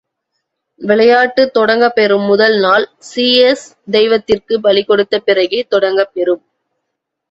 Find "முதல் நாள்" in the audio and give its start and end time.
2.25-2.87